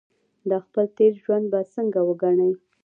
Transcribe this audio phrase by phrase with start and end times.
[0.49, 2.51] دا خپل تېر ژوند به څنګه وګڼي.